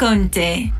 [0.00, 0.72] Conte,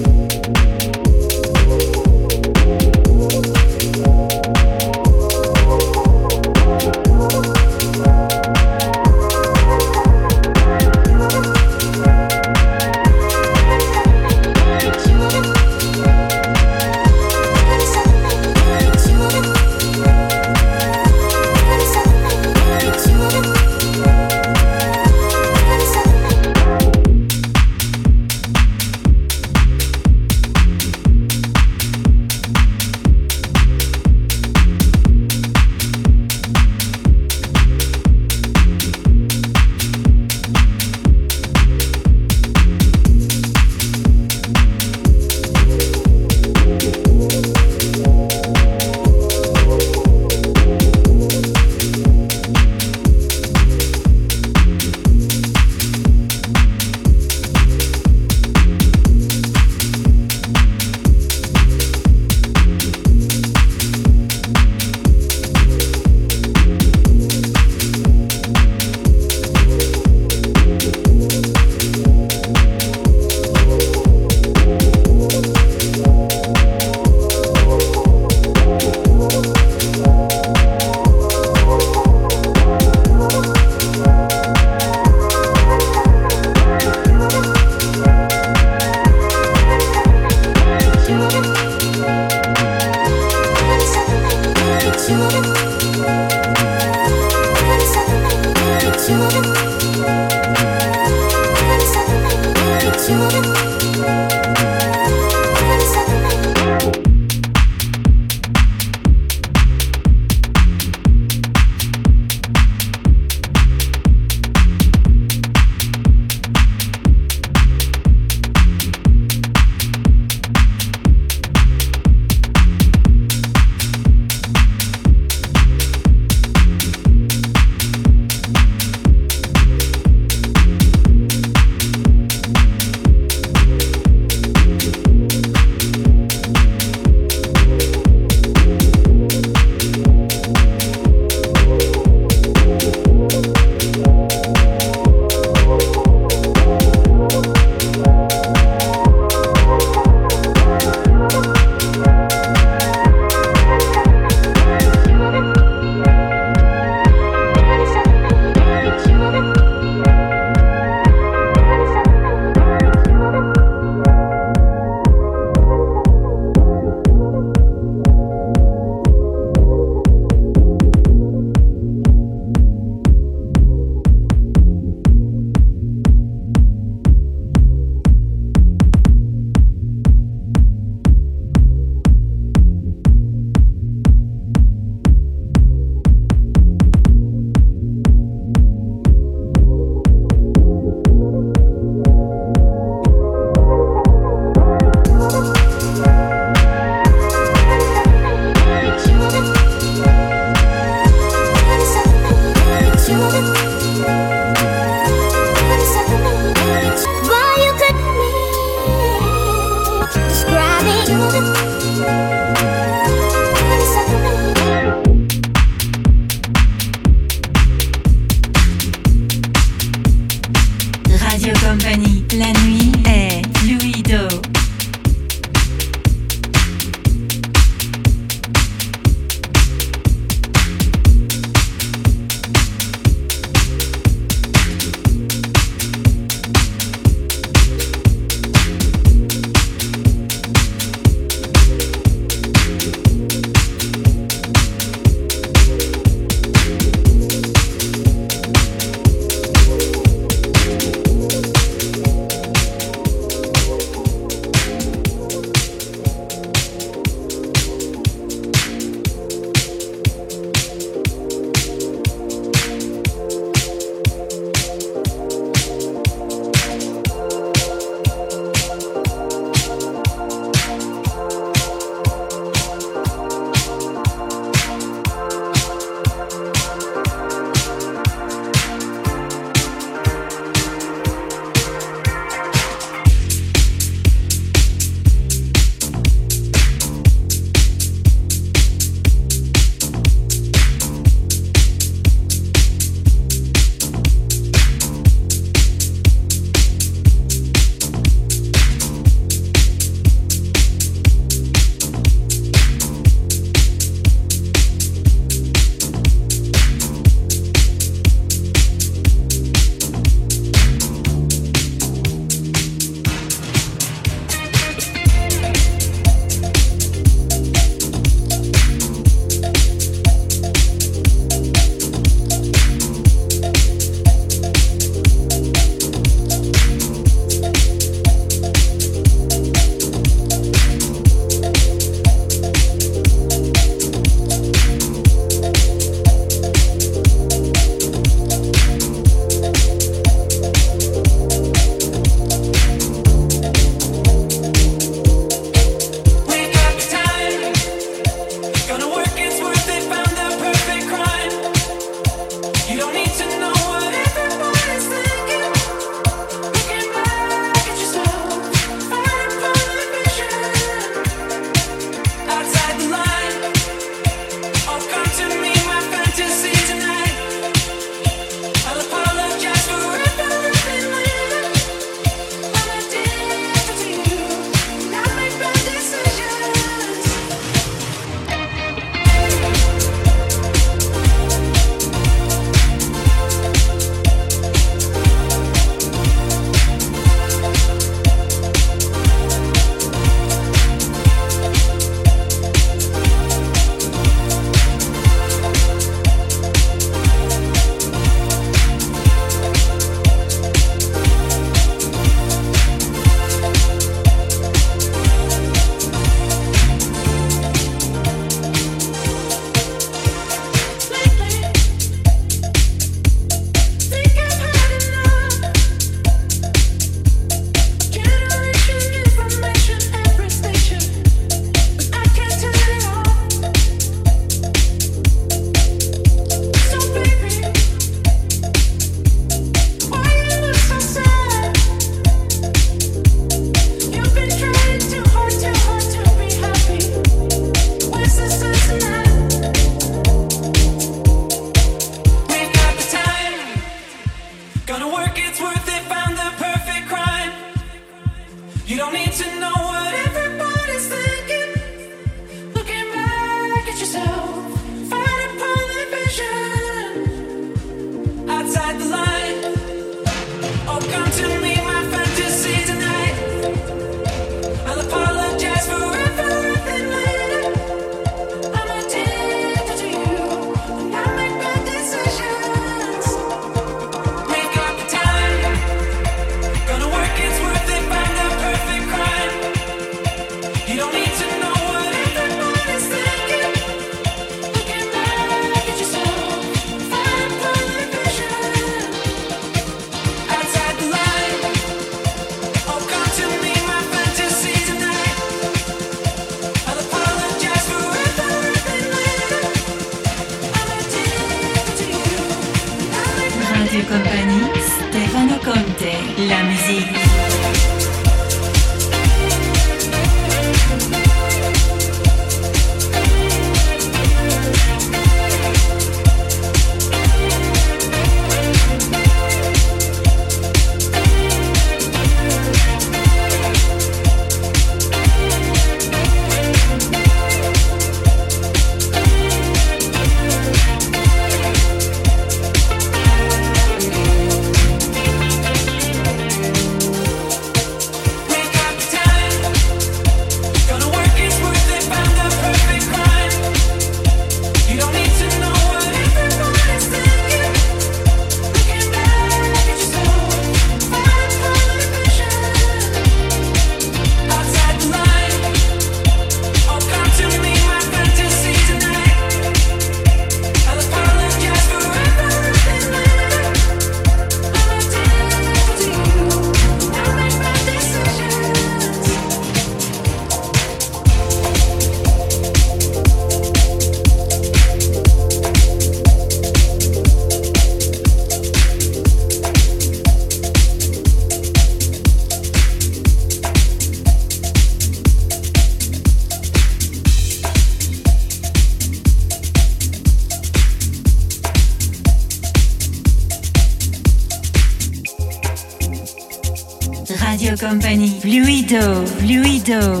[599.61, 600.00] fluido.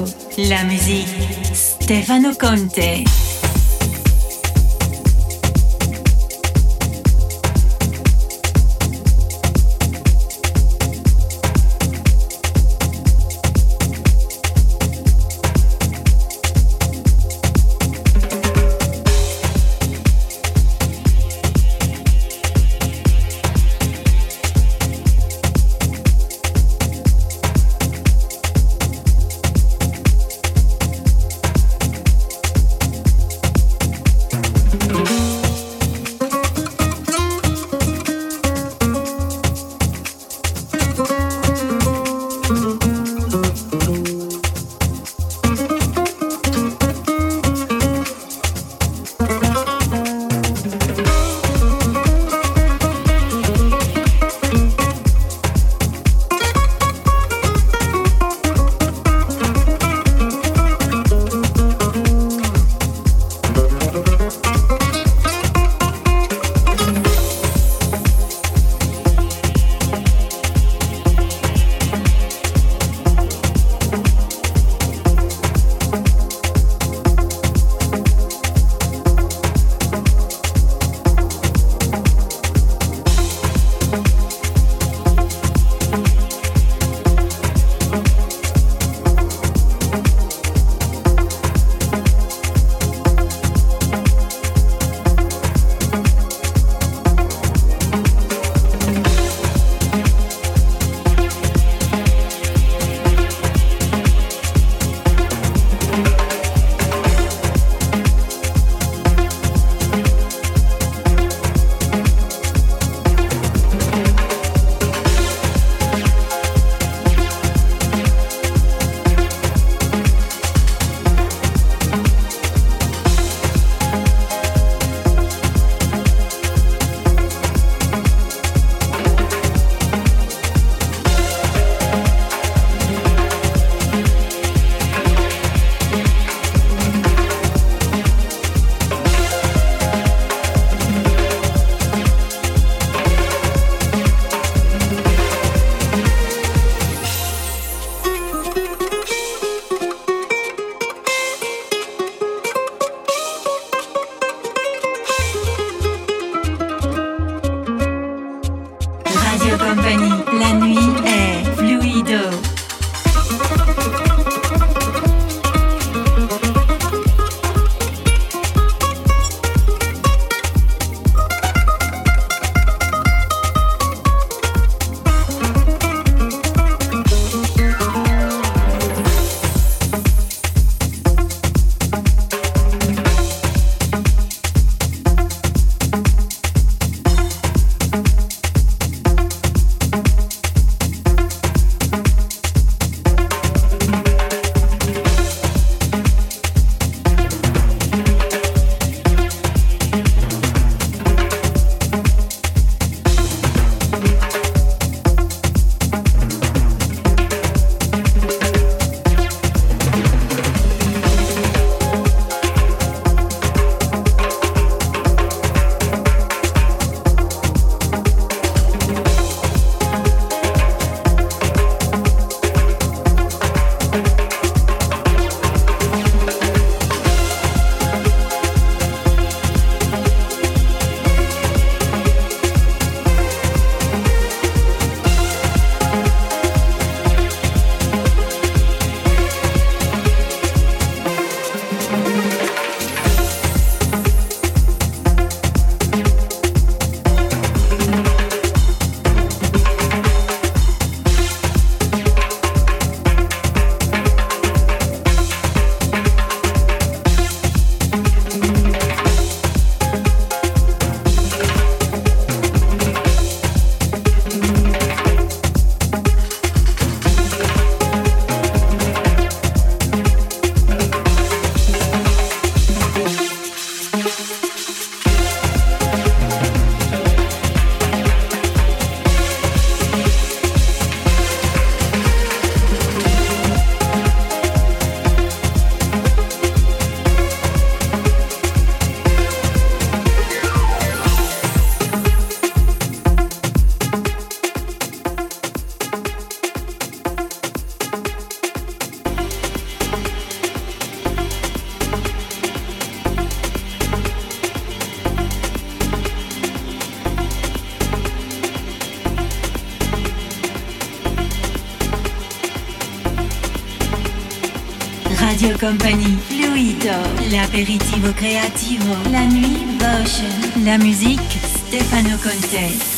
[315.61, 316.91] Company, Fluido,
[317.29, 320.25] l'aperitivo creativo, la nuit Voce,
[320.63, 322.90] la musique Stefano Conte.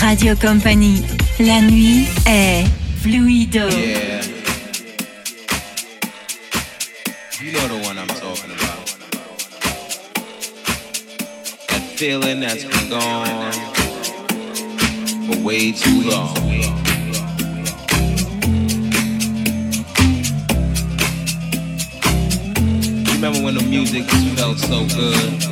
[0.00, 1.02] Radio Company.
[1.38, 2.64] La nuit est
[3.02, 3.68] fluido.
[3.68, 4.22] Yeah.
[7.42, 8.96] You know the one I'm talking about.
[11.68, 13.52] That feeling that's been gone
[15.26, 16.34] for way too long.
[23.14, 24.04] Remember when the music
[24.36, 25.49] felt so good?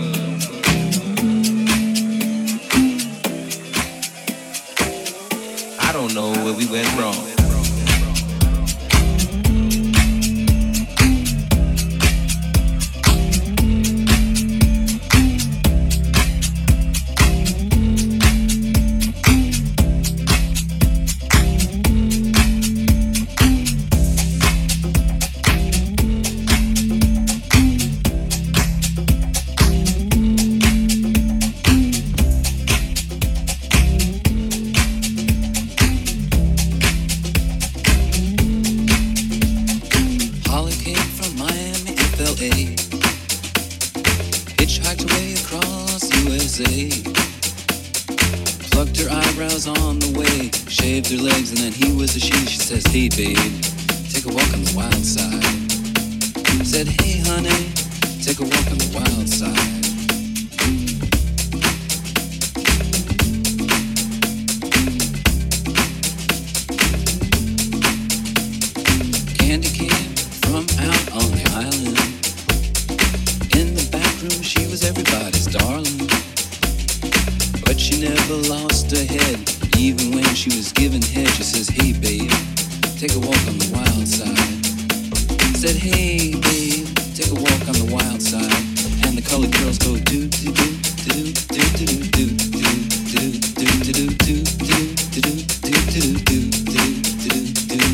[6.49, 7.38] Where we went wrong.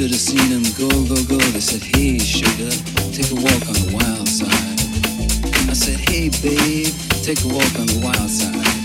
[0.00, 1.36] should have seen them go, go, go.
[1.36, 2.70] They said, hey, sugar,
[3.12, 4.48] take a walk on the wild side.
[5.68, 8.79] I said, hey, babe, take a walk on the wild side.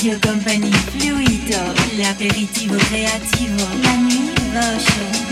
[0.00, 1.58] Radio Company Fluido,
[1.96, 4.32] l'apéritivo creativo, la nuit,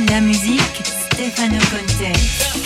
[0.08, 2.65] la musique, Stefano Conte.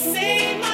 [0.00, 0.69] save my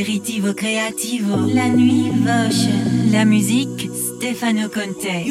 [0.00, 5.26] Aperitivo creativo, la nuit Votion, la musique Stefano Conte.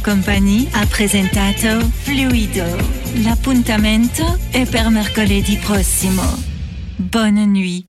[0.00, 2.64] Radio Company ha presentato Fluido.
[3.22, 6.22] L'appuntamento è per mercoledì prossimo.
[6.96, 7.88] Bonne nuit.